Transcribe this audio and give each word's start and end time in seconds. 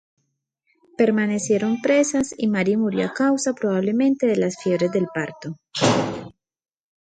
Permanecieron 0.97 1.79
presas 1.79 2.33
y 2.35 2.47
Mary 2.47 2.75
murió 2.75 3.05
a 3.05 3.13
causa 3.13 3.53
probablemente 3.53 4.25
de 4.25 4.35
las 4.35 4.55
fiebres 4.59 4.91
del 4.91 5.05
parto. 5.13 5.57